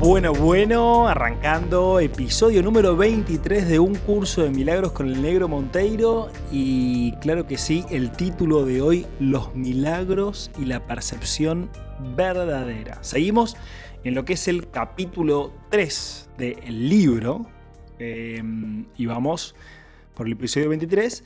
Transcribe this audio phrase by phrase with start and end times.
[0.00, 6.30] Bueno, bueno, arrancando episodio número 23 de un curso de milagros con el negro Monteiro
[6.50, 11.68] y claro que sí, el título de hoy, los milagros y la percepción
[12.16, 12.96] verdadera.
[13.04, 13.58] Seguimos
[14.02, 17.44] en lo que es el capítulo 3 del libro
[17.98, 18.42] eh,
[18.96, 19.54] y vamos
[20.14, 21.24] por el episodio 23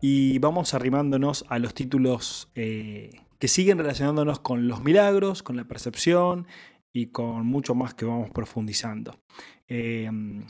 [0.00, 5.62] y vamos arrimándonos a los títulos eh, que siguen relacionándonos con los milagros, con la
[5.62, 6.48] percepción
[6.92, 9.18] y con mucho más que vamos profundizando.
[9.66, 10.44] Em,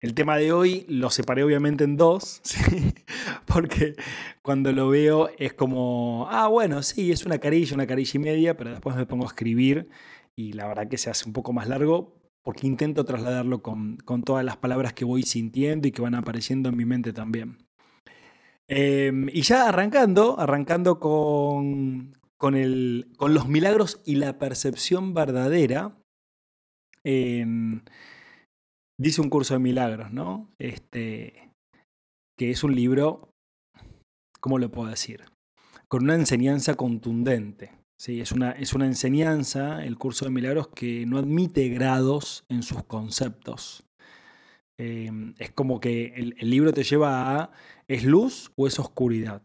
[0.00, 2.40] el tema de hoy lo separé obviamente en dos,
[3.46, 3.96] porque
[4.42, 8.56] cuando lo veo es como, ah, bueno, sí, es una carilla, una carilla y media,
[8.56, 9.88] pero después me pongo a escribir
[10.34, 14.44] y la verdad que se hace un poco más largo porque intento trasladarlo con, todas
[14.44, 17.58] las palabras que voy sintiendo y que van apareciendo en mi mente también.
[18.68, 25.94] Em, y ya arrancando, arrancando con, con, el, con los milagros y la percepción verdadera,
[27.04, 27.82] dice
[29.20, 30.50] un curso de milagros, ¿no?
[30.58, 31.52] Este,
[32.38, 33.28] que es un libro,
[34.40, 35.24] ¿cómo lo puedo decir?
[35.86, 37.72] Con una enseñanza contundente.
[37.98, 38.22] ¿sí?
[38.22, 42.82] Es, una, es una enseñanza, el curso de milagros, que no admite grados en sus
[42.84, 43.84] conceptos.
[44.78, 47.50] Em, es como que el, el libro te lleva a,
[47.86, 49.42] ¿es luz o es oscuridad?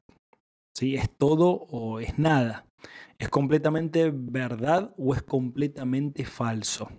[0.73, 0.95] ¿Sí?
[0.95, 2.65] ¿Es todo o es nada?
[3.17, 6.89] ¿Es completamente verdad o es completamente falso?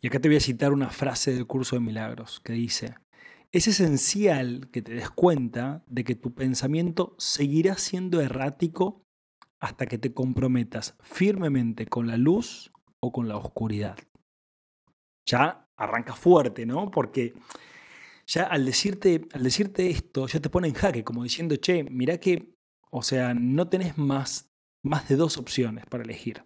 [0.00, 2.94] Y acá te voy a citar una frase del curso de milagros que dice,
[3.50, 9.02] es esencial que te des cuenta de que tu pensamiento seguirá siendo errático
[9.60, 13.96] hasta que te comprometas firmemente con la luz o con la oscuridad.
[15.26, 16.90] Ya arranca fuerte, ¿no?
[16.90, 17.32] Porque
[18.26, 22.18] ya al decirte, al decirte esto, ya te pone en jaque, como diciendo, che, mira
[22.18, 22.54] que,
[22.90, 24.53] o sea, no tenés más
[24.84, 26.44] más de dos opciones para elegir.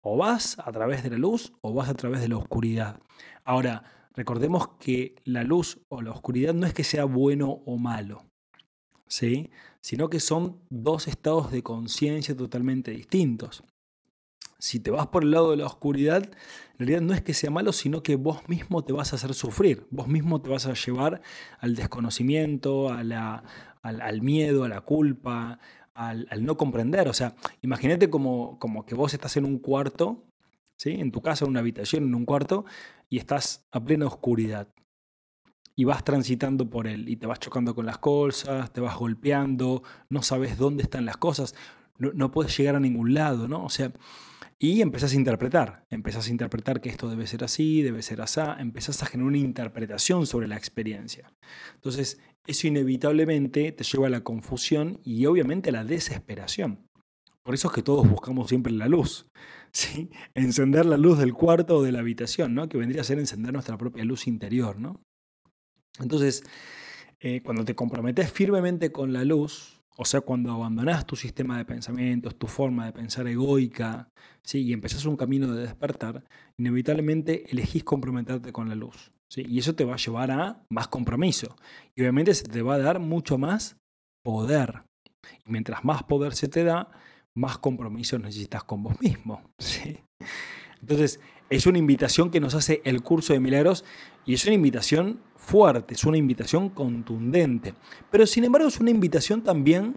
[0.00, 3.00] O vas a través de la luz o vas a través de la oscuridad.
[3.44, 8.24] Ahora, recordemos que la luz o la oscuridad no es que sea bueno o malo,
[9.06, 9.50] ¿sí?
[9.80, 13.64] sino que son dos estados de conciencia totalmente distintos.
[14.58, 17.50] Si te vas por el lado de la oscuridad, en realidad no es que sea
[17.50, 20.74] malo, sino que vos mismo te vas a hacer sufrir, vos mismo te vas a
[20.74, 21.20] llevar
[21.58, 25.58] al desconocimiento, al, al miedo, a la culpa,
[25.94, 27.08] al, no comprender.
[27.08, 30.24] O sea, imagínate como, como que vos estás en un cuarto,
[30.76, 30.90] ¿sí?
[30.92, 32.64] en tu casa, en una habitación, en un cuarto,
[33.08, 34.68] y estás a plena oscuridad.
[35.74, 39.82] Y vas transitando por él y te vas chocando con las cosas, te vas golpeando,
[40.10, 41.54] no sabes dónde están las cosas,
[41.98, 43.64] no, no puedes llegar a ningún lado, ¿no?
[43.64, 43.90] O sea,
[44.64, 48.40] y empezás a interpretar, empezás a interpretar que esto debe ser así, debe ser así,
[48.60, 51.34] empezás a generar una interpretación sobre la experiencia.
[51.74, 56.88] Entonces, eso inevitablemente te lleva a la confusión y obviamente a la desesperación.
[57.42, 59.26] Por eso es que todos buscamos siempre la luz.
[59.72, 60.10] ¿sí?
[60.34, 62.68] Encender la luz del cuarto o de la habitación, ¿no?
[62.68, 64.78] que vendría a ser encender nuestra propia luz interior.
[64.78, 65.02] ¿no?
[65.98, 66.44] Entonces,
[67.18, 71.64] eh, cuando te comprometes firmemente con la luz, o sea, cuando abandonás tu sistema de
[71.64, 74.08] pensamientos, tu forma de pensar egoica,
[74.42, 74.62] ¿sí?
[74.62, 76.24] y empezás un camino de despertar,
[76.58, 79.12] inevitablemente elegís comprometerte con la luz.
[79.34, 81.56] Y eso te va a llevar a más compromiso.
[81.94, 83.76] Y obviamente se te va a dar mucho más
[84.22, 84.82] poder.
[85.46, 86.90] Y mientras más poder se te da,
[87.34, 89.42] más compromiso necesitas con vos mismo.
[89.58, 89.98] ¿sí?
[90.80, 91.20] Entonces,
[91.50, 93.84] es una invitación que nos hace el curso de milagros
[94.24, 97.74] y es una invitación fuerte, es una invitación contundente.
[98.10, 99.96] Pero sin embargo es una invitación también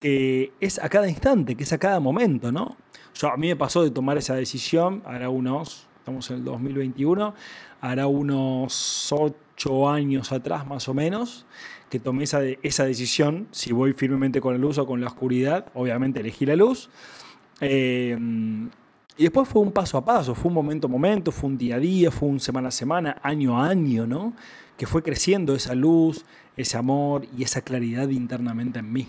[0.00, 2.76] que es a cada instante, que es a cada momento, ¿no?
[3.14, 7.34] Yo, a mí me pasó de tomar esa decisión, ahora unos, estamos en el 2021,
[7.80, 11.46] hará unos ocho años atrás más o menos,
[11.88, 15.66] que tomé esa, esa decisión, si voy firmemente con la luz o con la oscuridad,
[15.74, 16.90] obviamente elegí la luz.
[17.60, 18.18] Eh,
[19.16, 21.76] y después fue un paso a paso, fue un momento a momento, fue un día
[21.76, 24.34] a día, fue un semana a semana, año a año, ¿no?
[24.76, 26.24] Que fue creciendo esa luz,
[26.56, 29.08] ese amor y esa claridad internamente en mí.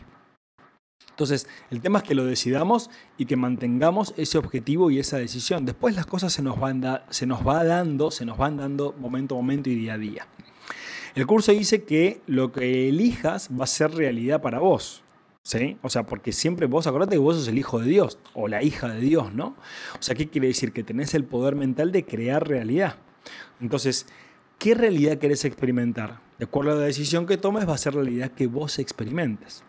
[1.09, 5.65] Entonces, el tema es que lo decidamos y que mantengamos ese objetivo y esa decisión.
[5.65, 9.35] Después las cosas se nos, van se nos va dando, se nos van dando momento
[9.35, 10.27] a momento y día a día.
[11.15, 15.04] El curso dice que lo que elijas va a ser realidad para vos.
[15.45, 15.77] ¿Sí?
[15.83, 18.63] O sea, porque siempre vos acordate que vos sos el hijo de Dios o la
[18.63, 19.55] hija de Dios, ¿no?
[19.93, 20.73] O sea, ¿qué quiere decir?
[20.73, 22.95] Que tenés el poder mental de crear realidad.
[23.61, 24.07] Entonces,
[24.57, 26.19] ¿qué realidad querés experimentar?
[26.39, 29.63] De acuerdo a la decisión que tomes, va a ser la realidad que vos experimentes.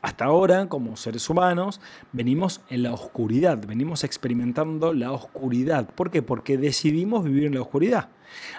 [0.00, 1.80] Hasta ahora, como seres humanos,
[2.12, 5.90] venimos en la oscuridad, venimos experimentando la oscuridad.
[5.92, 6.22] ¿Por qué?
[6.22, 8.10] Porque decidimos vivir en la oscuridad.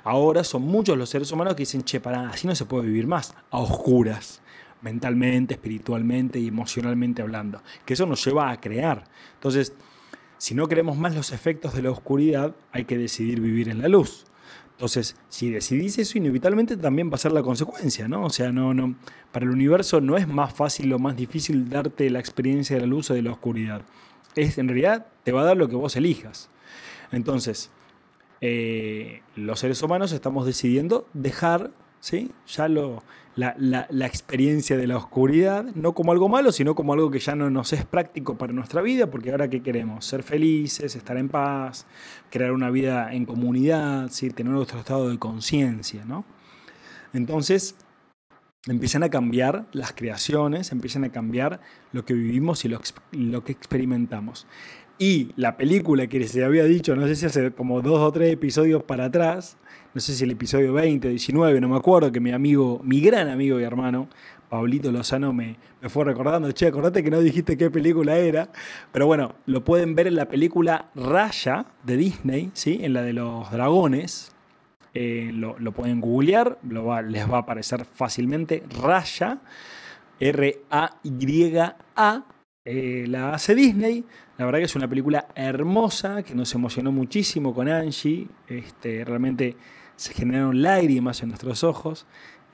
[0.03, 3.07] Ahora son muchos los seres humanos que dicen, che, para, así no se puede vivir
[3.07, 4.41] más, a oscuras,
[4.81, 7.62] mentalmente, espiritualmente y emocionalmente hablando.
[7.85, 9.06] Que eso nos lleva a crear.
[9.35, 9.74] Entonces,
[10.38, 13.88] si no queremos más los efectos de la oscuridad, hay que decidir vivir en la
[13.88, 14.25] luz.
[14.77, 18.25] Entonces, si decidís eso, inevitablemente también va a ser la consecuencia, ¿no?
[18.25, 18.95] O sea, no, no,
[19.31, 22.88] para el universo no es más fácil o más difícil darte la experiencia de la
[22.88, 23.81] luz o de la oscuridad.
[24.35, 26.51] Es, en realidad, te va a dar lo que vos elijas.
[27.12, 27.71] Entonces,
[28.39, 32.31] eh, los seres humanos estamos decidiendo dejar ¿sí?
[32.47, 33.03] ya lo,
[33.38, 37.49] la, experiencia de la oscuridad, no como algo malo, sino como algo que ya no
[37.49, 40.05] nos es práctico para nuestra vida, porque ahora qué queremos?
[40.05, 41.85] Ser felices, estar en paz,
[42.31, 44.29] crear una vida en comunidad, ¿sí?
[44.31, 46.03] tener nuestro estado de conciencia.
[46.05, 46.25] ¿no?
[47.13, 47.75] Entonces,
[48.65, 51.61] empiezan a cambiar las creaciones, empiezan a cambiar
[51.91, 54.47] lo que vivimos y lo, lo que experimentamos.
[54.99, 58.33] Y la película que se había dicho, no sé si hace como dos o tres
[58.33, 59.57] episodios para atrás,
[59.94, 63.29] no sé si el episodio 20, 19, no me acuerdo, que mi amigo, mi gran
[63.29, 64.09] amigo y hermano,
[64.49, 68.49] Pablito Lozano, me, me fue recordando, che, acordate que no dijiste qué película era,
[68.91, 72.79] pero bueno, lo pueden ver en la película Raya de Disney, ¿sí?
[72.81, 74.31] en la de los dragones,
[74.95, 79.41] eh, lo, pueden googlear, lo les va a aparecer fácilmente, Raya,
[80.19, 81.75] R-A-Y-A,
[82.69, 84.03] eh, la hace Disney.
[84.37, 88.27] La verdad que es una película hermosa, que nos emocionó muchísimo con Angie.
[88.49, 89.55] Este, realmente
[89.95, 92.05] se generaron lágrimas en nuestros ojos.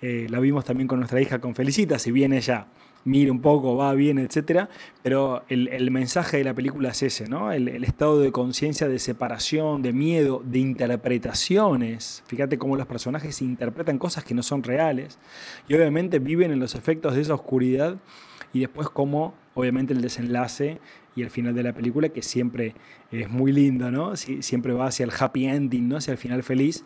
[0.04, 2.68] Eh, la vimos también con nuestra hija, con Felicita, si bien ella
[3.06, 4.68] mira un poco, va bien, etc.
[5.02, 7.52] Pero el, mensaje de la película es ese, ¿no?
[7.52, 12.24] El, estado de conciencia de separación, de miedo, de interpretaciones.
[12.28, 15.18] Fíjate cómo los personajes interpretan cosas que no son reales
[15.68, 17.98] y obviamente viven en los efectos de esa oscuridad
[18.54, 20.80] y después cómo obviamente el desenlace
[21.16, 22.76] y el final de la película, que siempre
[23.12, 24.16] es muy lindo, ¿no?
[24.16, 25.98] siempre va hacia el happy ending, ¿no?
[25.98, 26.86] Hacia el final feliz.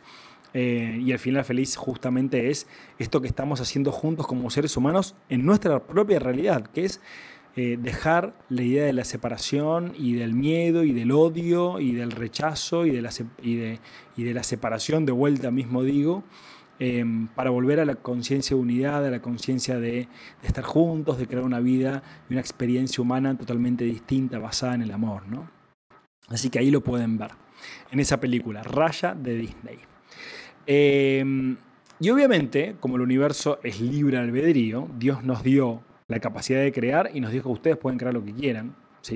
[0.53, 2.67] Eh, y el final feliz justamente es
[2.99, 7.01] esto que estamos haciendo juntos como seres humanos en nuestra propia realidad, que es
[7.57, 12.11] eh, dejar la idea de la separación y del miedo y del odio y del
[12.11, 13.09] rechazo y de la,
[13.41, 13.79] y de,
[14.15, 16.23] y de la separación de vuelta mismo digo,
[16.79, 20.07] em, para volver a la conciencia de unidad, a la conciencia de,
[20.43, 24.91] estar juntos, de crear una vida y una experiencia humana totalmente distinta, basada en el
[24.91, 25.27] amor.
[25.27, 25.49] ¿no?
[26.27, 27.31] Así que ahí lo pueden ver,
[27.91, 29.79] en esa película, Raya de Disney.
[30.65, 31.57] Em,
[31.99, 37.09] y obviamente, como el universo es libre albedrío, Dios nos dio la capacidad de crear
[37.13, 38.75] y nos dijo que ustedes pueden crear lo que quieran.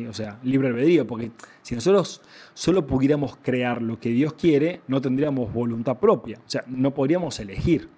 [0.09, 2.21] O sea, libre albedrío, porque si nosotros
[2.53, 6.38] solo pudiéramos crear lo que Dios quiere, no tendríamos voluntad propia.
[6.39, 7.89] O sea, no podríamos elegir.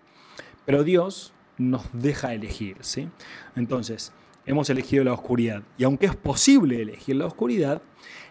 [0.66, 2.78] Pero Dios nos deja elegir.
[2.82, 3.10] ¿sí?
[3.56, 4.12] Entonces,
[4.46, 5.64] hemos elegido la oscuridad.
[5.78, 7.82] Y aunque es posible elegir la oscuridad,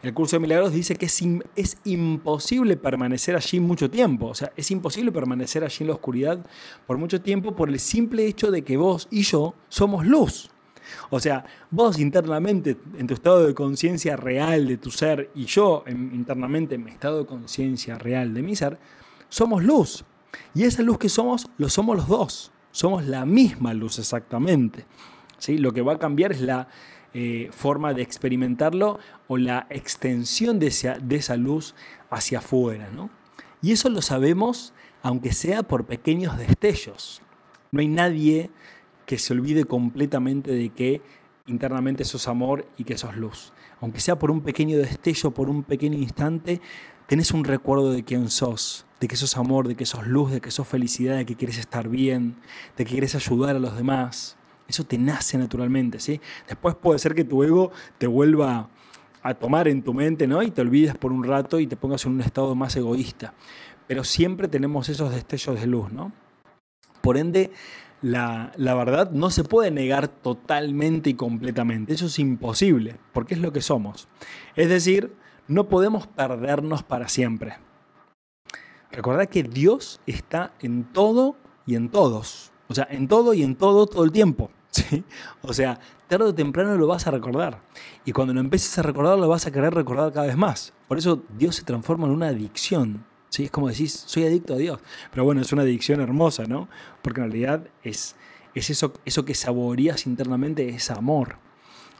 [0.03, 1.23] el curso de milagros dice que es,
[1.57, 4.27] es, imposible permanecer allí mucho tiempo.
[4.27, 6.45] O sea, es imposible permanecer allí en la oscuridad
[6.87, 10.52] por mucho tiempo por el simple hecho de que vos y yo somos luz.
[11.11, 15.85] O sea, vos internamente, en tu estado de conciencia real de tu ser, y yo
[15.87, 18.79] internamente en mi estado de conciencia real de mi ser,
[19.29, 20.05] somos luz.
[20.55, 22.53] Y esa luz que somos, lo somos los dos.
[22.71, 24.87] Somos la misma luz exactamente.
[25.39, 25.59] ¿Sí?
[25.59, 26.69] Lo que va a cambiar es la
[27.15, 31.75] eh, forma de experimentarlo o la extensión de esa, de esa luz
[32.11, 32.89] hacia afuera.
[32.95, 33.11] ¿no?
[33.61, 37.21] Y eso lo sabemos aunque sea por pequeños destellos.
[37.73, 38.51] No hay nadie
[39.13, 41.03] que se olvide completamente de que
[41.47, 43.53] internamente sos amor y que sos luz.
[43.83, 46.63] Aunque sea por un pequeño destello, por un pequeño instante,
[47.09, 50.41] tenés un recuerdo de quién sos, de que sos amor, de que sos luz, de
[50.41, 52.37] que sos felicidad, de que quieres estar bien,
[52.79, 54.39] de que quieres ayudar a los demás.
[54.67, 56.19] Eso te nace naturalmente, ¿sí?
[56.49, 58.71] Después puede ser que tu ego te vuelva
[59.23, 60.43] a tomar en tu mente, ¿no?
[60.43, 63.35] Y te olvides por un rato y te pongas en un estado más egoísta.
[63.87, 66.13] Pero siempre tenemos esos destellos de luz, ¿no?
[67.03, 67.51] Por ende,
[68.03, 71.95] la, la, verdad no se puede negar totalmente y completamente.
[71.95, 74.09] Eso es imposible, porque es lo que somos.
[74.57, 75.15] Es decir,
[75.49, 77.55] no podemos perdernos para siempre.
[78.91, 82.53] Recordad que Dios está en todo y en todos.
[82.69, 84.51] O sea, en todo y en todo, todo el tiempo.
[84.71, 85.05] ¿sí?
[85.43, 85.79] O sea,
[86.09, 87.63] tarde o temprano lo vas a recordar.
[88.05, 90.73] Y cuando lo empieces a recordar, lo vas a querer recordar cada vez más.
[90.89, 93.05] Por eso Dios se transforma en una adicción.
[93.33, 93.45] ¿Sí?
[93.45, 94.79] Es como decís, soy adicto a Dios.
[95.11, 96.69] Pero bueno, es una adicción hermosa, ¿no?
[97.03, 98.15] Porque en realidad es,
[98.55, 101.39] es eso, eso que saboreas internamente, es amor.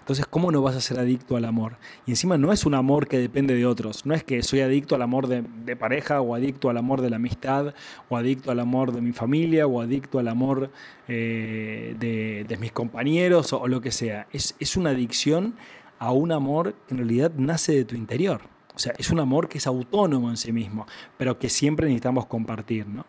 [0.03, 1.77] Entonces, ¿cómo no vas a ser adicto al amor?
[2.07, 4.05] Y encima no es un amor que depende de otros.
[4.05, 7.17] No es que soy adicto al amor de, pareja o adicto al amor de la
[7.17, 7.73] amistad
[8.09, 10.73] o adicto al amor de mi familia o adicto al amor
[11.07, 14.27] eh, de, mis compañeros o, lo que sea.
[14.33, 15.55] Es, es una adicción
[16.01, 18.41] a un amor que en realidad nace de tu interior.
[18.75, 20.87] O sea, es un amor que es autónomo en sí mismo,
[21.19, 23.05] pero que siempre necesitamos compartir, ¿no?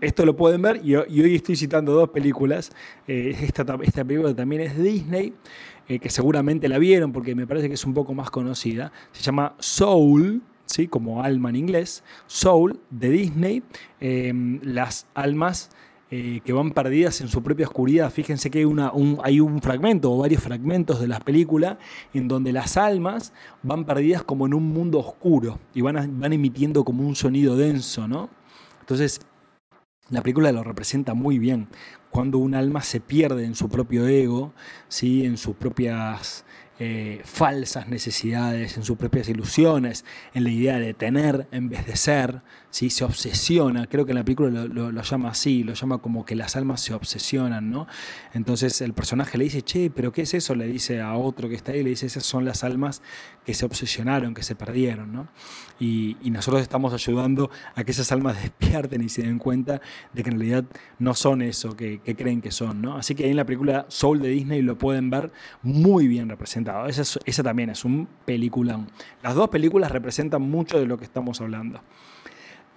[0.00, 2.70] esto lo pueden ver y, hoy estoy citando dos películas.
[3.06, 5.34] Eh, esta, esta, película también es de Disney,
[5.88, 8.92] eh, que seguramente la vieron porque me parece que es un poco más conocida.
[9.12, 10.86] Se llama Soul, ¿sí?
[10.86, 12.04] como alma en inglés.
[12.26, 13.62] Soul de Disney.
[14.00, 15.70] Em, las almas
[16.10, 18.10] eh, que van perdidas en su propia oscuridad.
[18.10, 21.78] Fíjense que hay, un, fragmento o varios fragmentos de la película
[22.14, 26.84] en donde las almas van perdidas como en un mundo oscuro y van, van emitiendo
[26.84, 28.30] como un sonido denso, ¿no?
[28.80, 29.20] Entonces,
[30.10, 31.68] la película lo representa muy bien,
[32.10, 34.54] cuando un alma se pierde en su propio ego,
[34.88, 35.26] ¿sí?
[35.26, 36.44] en sus propias
[36.78, 41.96] eh, falsas necesidades, en sus propias ilusiones, en la idea de tener en vez de
[41.96, 42.90] ser, ¿sí?
[42.90, 46.56] se obsesiona, creo que en la película lo, llama así, lo llama como que las
[46.56, 47.86] almas se obsesionan, ¿no?
[48.32, 50.54] Entonces el personaje le dice, che, pero ¿qué es eso?
[50.54, 53.02] Le dice a otro que está ahí, le dice, esas son las almas
[53.44, 55.28] que se obsesionaron, que se perdieron, ¿no?
[55.80, 59.80] Y, nosotros estamos ayudando a que esas almas despierten y se den cuenta
[60.12, 60.64] de que en realidad
[60.98, 62.96] no son eso que, creen que son, ¿no?
[62.96, 65.32] Así que ahí en la película Soul de Disney lo pueden ver
[65.62, 68.88] muy bien representado esa, también es un peliculón.
[69.22, 71.80] Las dos películas representan mucho de lo que estamos hablando.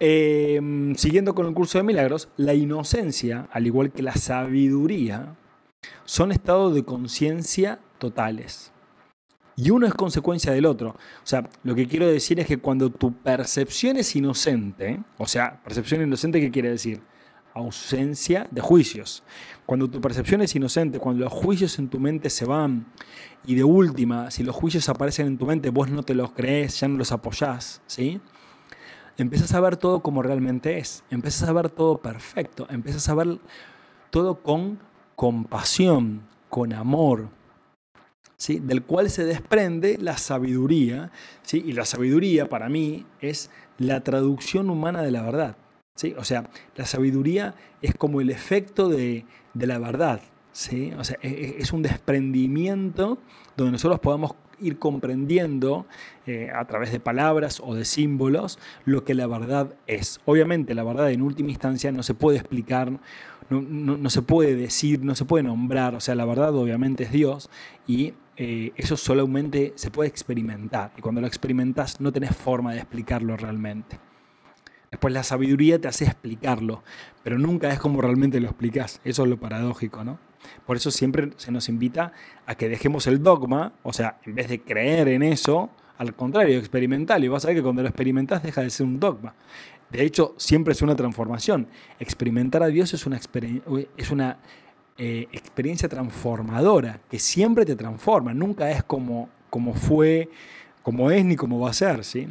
[0.04, 5.36] Em, siguiendo con el curso de milagros, la inocencia, al igual que la sabiduría,
[6.04, 8.72] son estados de conciencia totales.
[9.54, 10.88] Y uno es consecuencia del otro.
[10.88, 15.62] O sea, lo que quiero decir es que cuando tu percepción es inocente, o sea,
[15.62, 17.00] percepción inocente, ¿qué quiere decir?
[17.54, 19.22] ausencia de juicios.
[19.66, 22.86] Cuando tu percepción es inocente, cuando los juicios en tu mente se van
[23.46, 26.80] y de última, si los juicios aparecen en tu mente, vos no te los crees,
[26.80, 28.20] ya no los apoyás, ¿sí?
[29.18, 33.38] Empiezas a ver todo como realmente es, empiezas a ver todo perfecto, empiezas a ver
[34.10, 34.78] todo con
[35.16, 37.28] compasión, con amor,
[38.36, 38.58] ¿sí?
[38.58, 41.62] del cual se desprende la sabiduría, ¿sí?
[41.64, 45.56] y la sabiduría para mí es la traducción humana de la verdad.
[45.94, 46.14] ¿sí?
[46.18, 50.20] O sea, la sabiduría es como el efecto de, la verdad.
[50.52, 50.92] ¿sí?
[50.98, 53.18] O sea, e, e, es un desprendimiento
[53.56, 55.86] donde nosotros podamos ir comprendiendo
[56.26, 60.20] eh, a través de palabras o de símbolos lo que la verdad es.
[60.24, 62.92] Obviamente la verdad en última instancia no se puede explicar,
[63.50, 67.50] no, se puede decir, no se puede nombrar, o sea, la verdad obviamente es Dios
[67.86, 72.78] y eh, eso solamente se puede experimentar y cuando lo experimentas no tenés forma de
[72.78, 73.98] explicarlo realmente.
[74.90, 76.82] Después la sabiduría te hace explicarlo,
[77.24, 79.00] pero nunca es como realmente lo explicas.
[79.04, 80.18] Eso es lo paradójico, ¿no?
[80.66, 82.12] Por eso siempre se nos invita
[82.46, 86.58] a que dejemos el dogma, o sea, en vez de creer en eso, al contrario,
[86.58, 87.24] experimental.
[87.24, 89.34] Y vas a ver que cuando lo experimentas deja de ser un dogma.
[89.90, 91.68] De hecho, siempre es una transformación.
[91.98, 93.20] Experimentar a Dios es una,
[93.96, 94.38] es una
[94.98, 100.28] eh, experiencia transformadora, que siempre te transforma, nunca es como, como fue,
[100.82, 102.28] como es ni como va a ser, ¿sí?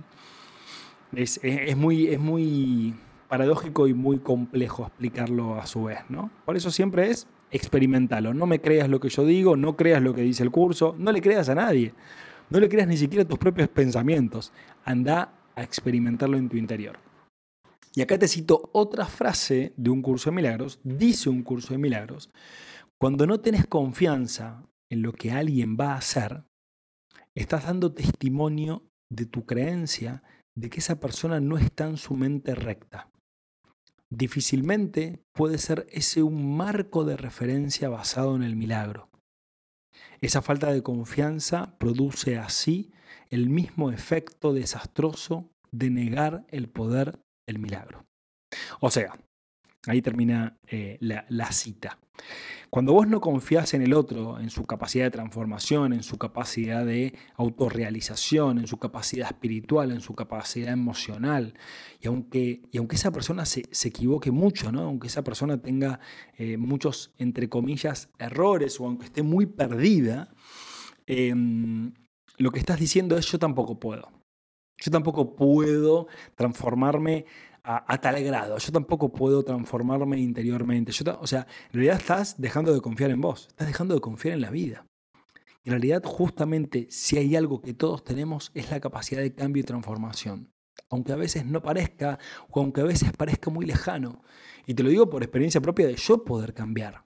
[1.12, 1.42] Es,
[1.76, 2.94] muy, es muy
[3.28, 6.30] paradójico y muy complejo explicarlo a su vez, ¿no?
[6.46, 8.34] Por eso siempre es experimentalo.
[8.34, 11.12] No me creas lo que yo digo, no creas lo que dice el curso, no
[11.12, 11.94] le creas a nadie.
[12.50, 14.52] No le creas ni siquiera a tus propios pensamientos.
[14.84, 16.98] Anda a experimentarlo en tu interior.
[17.94, 20.80] Y acá te cito otra frase de un curso de milagros.
[20.84, 22.30] Dice un curso de milagros,
[23.00, 26.44] cuando no tenés confianza en lo que alguien va a hacer,
[27.36, 30.24] estás dando testimonio de tu creencia
[30.56, 33.11] de que esa persona no está en su mente recta.
[34.12, 39.10] Difícilmente puede ser ese un marco de referencia basado en el milagro.
[40.20, 42.92] Esa falta de confianza produce así
[43.30, 48.06] el mismo efecto desastroso de negar el poder del milagro.
[48.82, 49.18] O sea,
[49.88, 51.98] ahí termina eh, la cita.
[52.70, 56.86] Cuando vos no confías en el otro, en su capacidad de transformación, en su capacidad
[56.86, 61.54] de autorrealización, en su capacidad espiritual, en su capacidad emocional,
[62.00, 64.84] y aunque, y aunque esa persona se, equivoque mucho, ¿no?
[64.84, 66.00] aunque esa persona tenga
[66.38, 70.34] eh, muchos, entre comillas, errores o aunque esté muy perdida,
[71.08, 71.94] em,
[72.38, 74.10] lo que estás diciendo es yo tampoco puedo.
[74.78, 77.26] Yo tampoco puedo transformarme
[77.64, 78.58] a, tal grado.
[78.58, 80.92] Yo tampoco puedo transformarme interiormente.
[80.92, 84.34] Yo, o sea, en realidad estás dejando de confiar en vos, estás dejando de confiar
[84.34, 84.86] en la vida.
[85.64, 89.64] En realidad, justamente, si hay algo que todos tenemos, es la capacidad de cambio y
[89.64, 90.52] transformación.
[90.90, 92.18] Aunque a veces no parezca,
[92.50, 94.24] o aunque a veces parezca muy lejano.
[94.66, 97.06] Y te lo digo por experiencia propia de yo poder cambiar.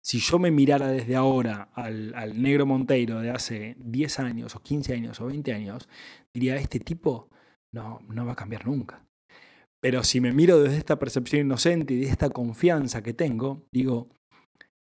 [0.00, 4.62] si yo me mirara desde ahora al, al, negro Monteiro de hace 10 años o
[4.62, 5.88] 15 años o 20 años,
[6.32, 7.28] diría, este tipo
[7.72, 9.07] no, no va a cambiar nunca.
[9.80, 14.08] Pero si me miro desde esta percepción inocente y de esta confianza que tengo, digo,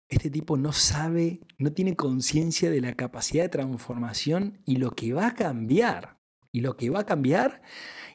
[0.09, 5.13] este tipo no sabe, no tiene conciencia de la capacidad de transformación y lo que
[5.13, 6.17] va a cambiar.
[6.51, 7.61] Y lo que va a cambiar,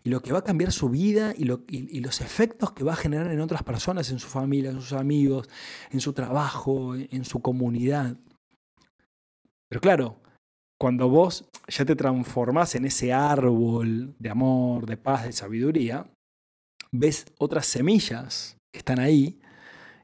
[0.03, 3.31] y lo que va a cambiar su vida y, los efectos que va a generar
[3.31, 5.49] en otras personas, en su familia, en sus amigos,
[5.93, 8.17] en su trabajo, en su comunidad.
[9.69, 10.21] Pero claro,
[10.81, 16.11] cuando vos ya te transformás en ese árbol de amor, de paz, de sabiduría,
[16.95, 19.41] ves otras semillas que están ahí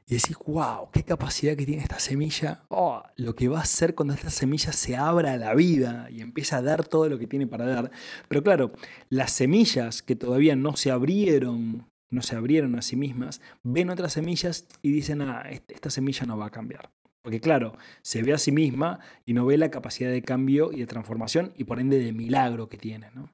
[0.07, 3.95] y decís, wow, qué capacidad que tiene esta semilla, oh, lo que va a hacer
[3.95, 7.27] cuando esta semilla se abra a la vida y empieza a dar todo lo que
[7.27, 7.91] tiene para dar.
[8.27, 8.73] Pero claro,
[9.09, 14.11] las semillas que todavía no se abrieron, no se abrieron a sí mismas, ven otras
[14.11, 16.91] semillas y dicen, ah, esta semilla no va a cambiar.
[17.23, 20.79] Porque claro, se ve a sí misma y no ve la capacidad de cambio y
[20.79, 23.11] de transformación y por ende de milagro que tiene.
[23.13, 23.29] ¿no?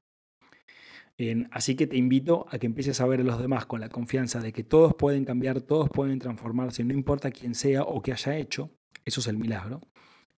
[1.50, 4.40] Así que te invito a que empieces a ver a los demás con la confianza
[4.40, 8.36] de que todos pueden cambiar, todos pueden transformarse, no importa quién sea o qué haya
[8.36, 8.70] hecho,
[9.04, 9.80] eso es el milagro.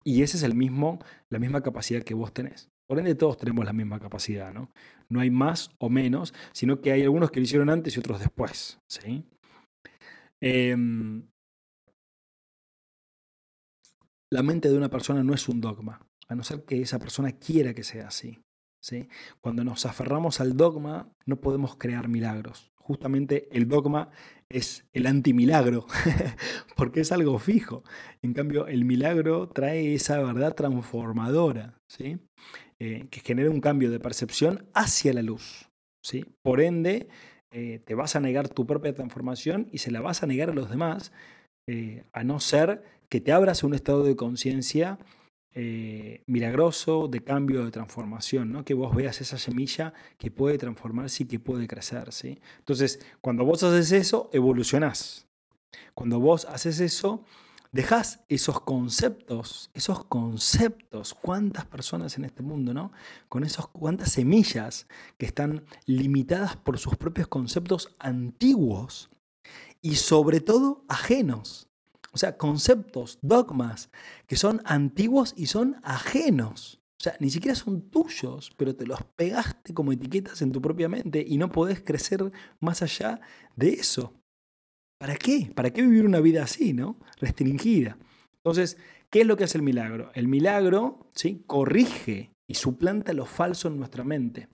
[0.04, 2.70] Y esa es el mismo, la misma capacidad que vos tenés.
[2.86, 4.70] Por ende, todos tenemos la misma capacidad, ¿no?
[5.10, 8.20] No hay más o menos, sino que hay algunos que lo hicieron antes y otros
[8.20, 9.26] después, ¿sí?
[10.40, 11.28] Em,
[14.30, 17.32] la mente de una persona no es un dogma, a no ser que esa persona
[17.32, 18.38] quiera que sea así.
[19.40, 22.72] Cuando nos aferramos al dogma, no podemos crear milagros.
[22.76, 24.10] Justamente el dogma
[24.48, 25.86] es el antimilagro,
[26.76, 27.82] porque es algo fijo.
[28.22, 32.18] En cambio, el milagro trae esa verdad transformadora, ¿sí?
[32.80, 35.68] Eh, que genera un cambio de percepción hacia la luz.
[36.00, 36.24] ¿sí?
[36.42, 37.08] Por ende,
[37.50, 40.54] eh, te vas a negar tu propia transformación y se la vas a negar a
[40.54, 41.12] los demás,
[41.66, 44.98] eh, a no ser que te abras un estado de conciencia
[45.60, 48.64] eh, milagroso de cambio, de transformación, ¿no?
[48.64, 52.12] que vos veas esa semilla que puede transformarse y que puede crecer.
[52.12, 52.38] ¿sí?
[52.60, 55.26] Entonces, cuando vos haces eso, evolucionás.
[55.94, 57.24] Cuando vos haces eso,
[57.72, 62.92] dejas esos conceptos, esos conceptos, cuántas personas en este mundo, ¿no?
[63.28, 69.10] Con esos cuántas semillas que están limitadas por sus propios conceptos antiguos
[69.82, 71.67] y sobre todo ajenos.
[72.12, 73.90] O sea, conceptos, dogmas
[74.26, 76.80] que son antiguos y son ajenos.
[77.00, 80.88] O sea, ni siquiera son tuyos, pero te los pegaste como etiquetas en tu propia
[80.88, 83.20] mente y no podés crecer más allá
[83.54, 84.14] de eso.
[84.98, 85.52] ¿Para qué?
[85.54, 86.98] ¿Para qué vivir una vida así, no?
[87.20, 87.96] Restringida.
[88.42, 88.78] Entonces,
[89.10, 90.10] ¿qué es lo que hace el milagro?
[90.14, 91.44] El milagro, ¿sí?
[91.46, 94.48] Corrige y suplanta lo falso en nuestra mente.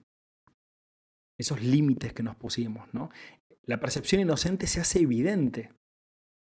[1.38, 3.10] Esos límites que nos pusimos, ¿no?
[3.62, 5.72] La percepción inocente se hace evidente.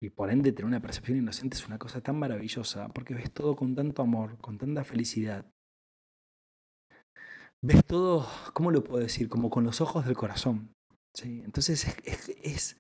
[0.02, 3.56] Y por ende tener una percepción inocente es una cosa tan maravillosa, porque ves todo
[3.56, 5.46] con tanto amor, con tanta felicidad.
[7.64, 9.28] Ves todo, ¿cómo lo puedo decir?
[9.28, 10.76] Como con los ojos del corazón.
[11.16, 11.42] ¿sí?
[11.44, 11.88] Entonces
[12.44, 12.78] es,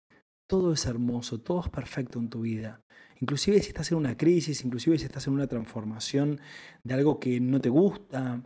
[0.48, 2.82] todo es hermoso, todo es perfecto en tu vida.
[3.20, 6.40] Inclusive si estás en una crisis, inclusive si estás en una transformación
[6.84, 8.44] de algo que no te gusta,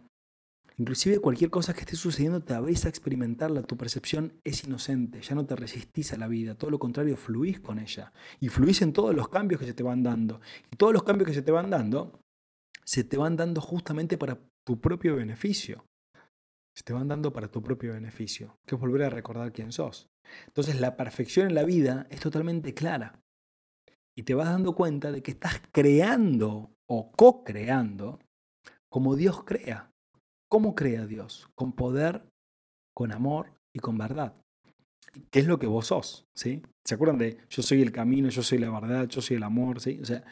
[0.82, 5.36] Inclusive cualquier cosa que esté sucediendo te abrís a experimentarla, tu percepción es inocente, ya
[5.36, 8.92] no te resistís a la vida, todo lo contrario, fluís con ella y fluís en
[8.92, 10.42] todos los cambios que se te van dando.
[10.72, 12.20] Y todos los cambios que se te van dando,
[12.84, 15.86] se te van dando justamente para tu propio beneficio.
[16.76, 20.10] Se te van dando para tu propio beneficio, que es volver a recordar quién sos.
[20.48, 23.22] Entonces la perfección en la vida es totalmente clara.
[24.18, 28.18] Y te vas dando cuenta de que estás creando o co-creando
[28.90, 29.91] como Dios crea.
[30.52, 31.48] ¿Cómo crea Dios?
[31.56, 32.28] Con poder,
[32.94, 34.36] con amor y con verdad.
[35.32, 36.26] ¿Qué es lo que vos sos?
[36.36, 36.62] ¿sí?
[36.86, 39.80] ¿Se acuerdan de yo soy el camino, yo soy la verdad, yo soy el amor?
[39.80, 39.98] ¿sí?
[40.02, 40.26] O sea,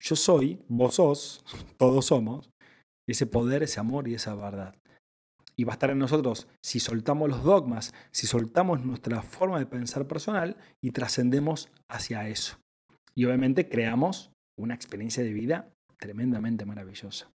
[0.00, 1.44] yo soy, vos sos,
[1.76, 2.48] todos somos,
[3.06, 4.74] ese poder, ese amor y esa verdad.
[5.58, 9.66] Y va a estar en nosotros si soltamos los dogmas, si soltamos nuestra forma de
[9.66, 12.56] pensar personal y trascendemos hacia eso.
[13.14, 17.30] Y obviamente creamos una experiencia de vida tremendamente maravillosa.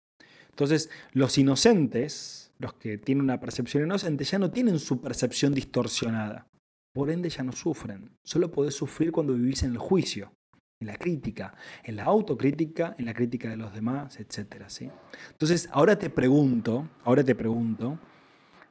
[0.50, 6.46] Entonces, los inocentes, los que tienen una percepción inocente, ya no tienen su percepción distorsionada.
[6.92, 8.10] Por ende, ya no sufren.
[8.24, 10.32] Solo podés sufrir cuando vivís en el juicio,
[10.80, 14.64] en la crítica, en la autocrítica, en la crítica de los demás, etc.
[14.66, 14.90] ¿sí?
[15.30, 17.98] Entonces, ahora te pregunto, ahora te pregunto,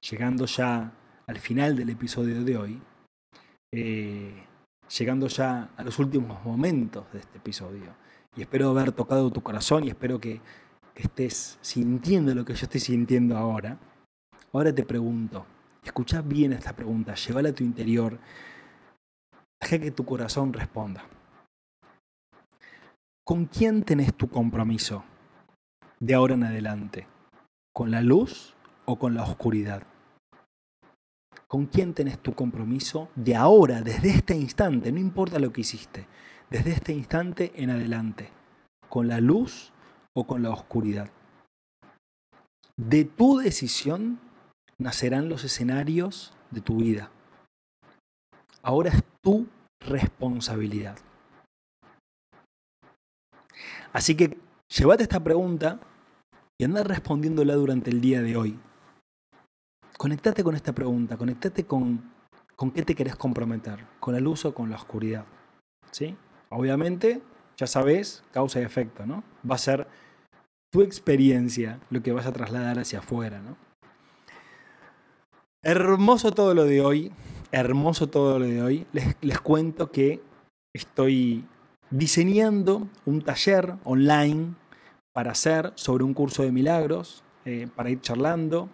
[0.09, 0.93] llegando ya
[1.27, 2.81] al final del episodio de hoy,
[3.71, 4.43] eh,
[4.97, 7.95] llegando ya a los últimos momentos de este episodio,
[8.35, 10.41] y espero haber tocado tu corazón y espero que
[11.03, 13.77] estés sintiendo lo que yo estoy sintiendo ahora,
[14.53, 15.45] ahora te pregunto,
[15.83, 18.19] escucha bien esta pregunta, llévala a tu interior,
[19.61, 21.03] deja que tu corazón responda.
[23.29, 25.03] ¿con quién tenés tu compromiso
[25.99, 27.05] de ahora en adelante?
[27.71, 29.83] ¿Con la luz o con la oscuridad?
[31.47, 34.91] ¿Con quién tenés tu compromiso de ahora, desde este instante?
[34.91, 36.07] No importa lo que hiciste,
[36.49, 38.31] desde este instante en adelante.
[38.89, 39.73] ¿Con la luz
[40.15, 41.09] o con la oscuridad?
[42.77, 44.19] De tu decisión
[44.77, 47.11] nacerán los escenarios de tu vida.
[48.61, 49.47] Ahora es tu
[49.79, 50.97] responsabilidad.
[53.91, 54.37] Así que
[54.69, 55.79] llévate esta pregunta
[56.57, 58.59] y anda respondiéndola durante el día de hoy.
[59.97, 62.13] Conectate con esta pregunta, conectate con,
[62.55, 65.25] con qué te querés comprometer, con la luz o con la oscuridad.
[65.91, 66.15] ¿Sí?
[66.49, 67.21] Obviamente,
[67.59, 69.21] ya sabes, causa y efecto, ¿no?
[69.49, 69.85] Va a ser
[70.71, 73.41] tu experiencia lo que vas a trasladar hacia afuera.
[75.61, 77.11] Hermoso todo lo de hoy,
[77.51, 78.87] hermoso todo lo de hoy.
[78.93, 80.21] Les, les cuento que
[80.73, 81.43] estoy
[81.89, 84.53] diseñando un taller online
[85.11, 88.69] para hacer sobre un curso de milagros, eh, para ir charlando.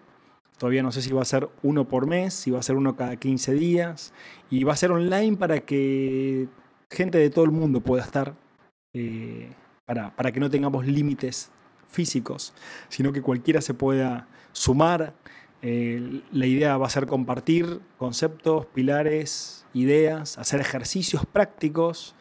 [0.60, 2.96] Todavía no sé si va a ser uno por mes, si va a ser uno
[2.96, 4.14] cada 15 días.
[4.52, 6.48] Y va a ser online para que
[6.92, 8.36] gente de todo el mundo pueda estar,
[8.96, 9.52] eh,
[9.86, 11.52] para, para que no tengamos límites
[11.88, 12.54] físicos,
[12.90, 15.14] sino que cualquiera se pueda sumar.
[15.62, 22.16] Eh, la idea va a ser compartir conceptos, pilares, ideas, hacer ejercicios prácticos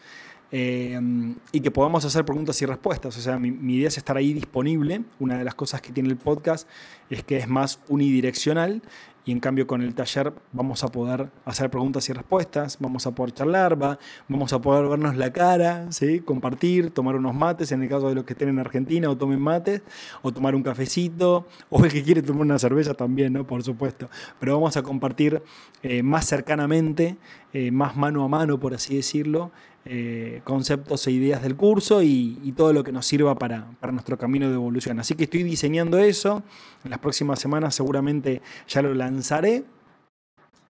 [0.57, 3.19] Em, y que podamos hacer preguntas y respuestas.
[3.19, 5.03] O sea, mi, mi, idea es estar ahí disponible.
[5.19, 6.69] Una de las cosas que tiene el podcast
[7.11, 8.81] es que es más unidireccional
[9.25, 13.15] y en cambio con el taller vamos a poder hacer preguntas y respuestas, vamos a
[13.15, 16.21] poder charlar, va, vamos a poder vernos la cara, ¿sí?
[16.21, 19.41] compartir, tomar unos mates, en el caso de los que estén en Argentina o tomen
[19.41, 19.83] mates,
[20.23, 23.47] o tomar un cafecito, o el que quiere tomar una cerveza también, ¿no?
[23.47, 24.11] por supuesto.
[24.41, 25.43] Pero vamos a compartir
[25.83, 27.17] eh, más cercanamente,
[27.53, 29.51] eh, más mano a mano, por así decirlo,
[29.87, 34.17] eh, conceptos e ideas del curso y, todo lo que nos sirva para, para nuestro
[34.17, 34.99] camino de evolución.
[35.01, 36.43] Así que estoy diseñando eso.
[36.85, 39.65] En las próximas semanas seguramente ya lo lanzaré.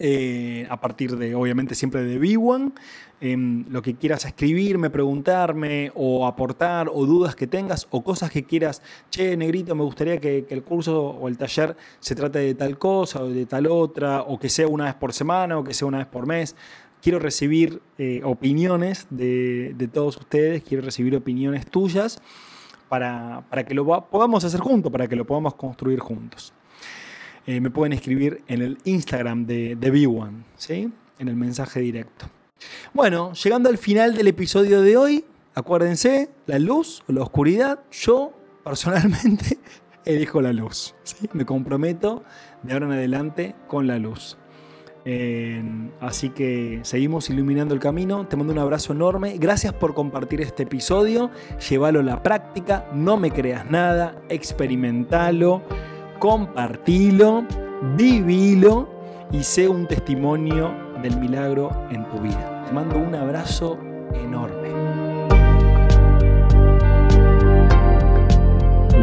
[0.01, 2.73] Eh, a partir de, obviamente, siempre de B1.
[3.21, 3.37] Eh,
[3.71, 8.83] lo que quieras escribirme, preguntarme o aportar o dudas que tengas o cosas que quieras,
[9.11, 12.77] che, negrito, me gustaría que, que, el curso o el taller se trate de tal
[12.77, 15.87] cosa o de tal otra, o que sea una vez por semana o que sea
[15.87, 16.57] una vez por mes
[17.05, 22.23] quiero recibir eh, opiniones de, de, todos ustedes, quiero recibir opiniones tuyas
[22.89, 26.55] para, para que lo podamos hacer juntos, para que lo podamos construir juntos.
[27.47, 30.91] Eh, me pueden escribir en el Instagram de, de B1, ¿sí?
[31.19, 32.25] en el mensaje directo.
[32.95, 38.33] Bueno, llegando al final del episodio de hoy, acuérdense, la luz o la oscuridad, yo
[38.65, 39.59] personalmente
[40.07, 40.95] elijo la luz.
[41.35, 42.25] Me comprometo
[42.63, 44.39] de ahora en adelante con la luz.
[45.07, 45.63] Eh,
[46.01, 48.27] así que seguimos iluminando el camino.
[48.27, 49.37] Te mando un abrazo enorme.
[49.39, 51.31] Gracias por compartir este episodio.
[51.69, 52.87] Llévalo a la práctica.
[52.93, 54.17] No me creas nada.
[54.29, 55.63] Experimentalo.
[56.19, 57.47] Compartilo.
[57.97, 58.89] Vivilo.
[59.33, 62.65] Y sé un testimonio del milagro en tu vida.
[62.67, 63.79] Te mando un abrazo
[64.15, 64.84] enorme.